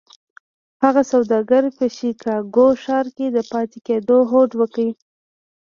هغه 0.83 1.01
سوداګر 1.11 1.63
په 1.77 1.85
شيکاګو 1.97 2.67
ښار 2.83 3.05
کې 3.15 3.27
د 3.35 3.37
پاتې 3.51 3.79
کېدو 3.87 4.17
هوډ 4.29 4.49
وکړ. 4.59 4.87